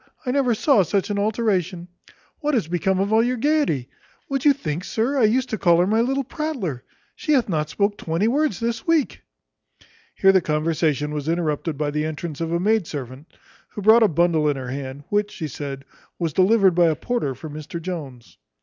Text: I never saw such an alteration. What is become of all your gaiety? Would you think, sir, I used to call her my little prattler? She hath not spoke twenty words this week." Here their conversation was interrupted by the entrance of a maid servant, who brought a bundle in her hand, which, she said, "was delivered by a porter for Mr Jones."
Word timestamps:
I 0.25 0.31
never 0.31 0.55
saw 0.55 0.81
such 0.81 1.11
an 1.11 1.19
alteration. 1.19 1.87
What 2.39 2.55
is 2.55 2.67
become 2.67 2.99
of 2.99 3.13
all 3.13 3.21
your 3.23 3.37
gaiety? 3.37 3.87
Would 4.29 4.45
you 4.45 4.51
think, 4.51 4.83
sir, 4.83 5.15
I 5.19 5.25
used 5.25 5.49
to 5.49 5.59
call 5.59 5.77
her 5.77 5.85
my 5.85 6.01
little 6.01 6.23
prattler? 6.23 6.83
She 7.15 7.33
hath 7.33 7.47
not 7.47 7.69
spoke 7.69 7.99
twenty 7.99 8.27
words 8.27 8.59
this 8.59 8.87
week." 8.87 9.21
Here 10.15 10.31
their 10.31 10.41
conversation 10.41 11.13
was 11.13 11.29
interrupted 11.29 11.77
by 11.77 11.91
the 11.91 12.03
entrance 12.05 12.41
of 12.41 12.51
a 12.51 12.59
maid 12.59 12.87
servant, 12.87 13.27
who 13.69 13.83
brought 13.83 14.01
a 14.01 14.07
bundle 14.07 14.49
in 14.49 14.55
her 14.55 14.71
hand, 14.71 15.03
which, 15.09 15.29
she 15.29 15.47
said, 15.47 15.85
"was 16.17 16.33
delivered 16.33 16.73
by 16.73 16.87
a 16.87 16.95
porter 16.95 17.35
for 17.35 17.47
Mr 17.47 17.79
Jones." 17.79 18.39